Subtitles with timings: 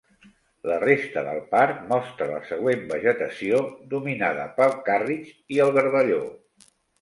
[0.69, 3.59] La resta del parc mostra la següent vegetació
[3.93, 6.19] dominada pel càrritx i el garballó.